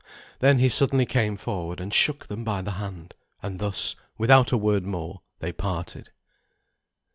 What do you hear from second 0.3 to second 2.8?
Then he suddenly came forward and shook them by the